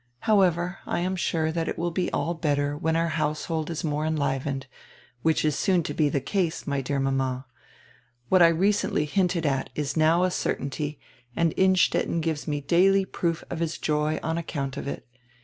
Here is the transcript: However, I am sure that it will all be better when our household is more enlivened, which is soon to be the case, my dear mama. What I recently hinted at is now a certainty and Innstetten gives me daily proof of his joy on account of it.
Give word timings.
However, 0.21 0.79
I 0.87 1.01
am 1.01 1.15
sure 1.15 1.51
that 1.51 1.67
it 1.69 1.77
will 1.77 1.93
all 2.11 2.33
be 2.33 2.39
better 2.41 2.75
when 2.75 2.95
our 2.95 3.09
household 3.09 3.69
is 3.69 3.83
more 3.83 4.03
enlivened, 4.03 4.65
which 5.21 5.45
is 5.45 5.55
soon 5.55 5.83
to 5.83 5.93
be 5.93 6.09
the 6.09 6.19
case, 6.19 6.65
my 6.65 6.81
dear 6.81 6.99
mama. 6.99 7.45
What 8.27 8.41
I 8.41 8.47
recently 8.47 9.05
hinted 9.05 9.45
at 9.45 9.69
is 9.75 9.95
now 9.95 10.23
a 10.23 10.31
certainty 10.31 10.99
and 11.35 11.53
Innstetten 11.55 12.19
gives 12.19 12.47
me 12.47 12.61
daily 12.61 13.05
proof 13.05 13.43
of 13.51 13.59
his 13.59 13.77
joy 13.77 14.19
on 14.23 14.39
account 14.39 14.75
of 14.75 14.87
it. 14.87 15.07